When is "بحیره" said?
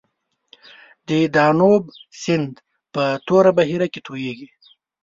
3.57-3.87